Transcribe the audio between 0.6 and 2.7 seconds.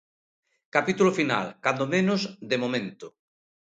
Capítulo final, cando menos de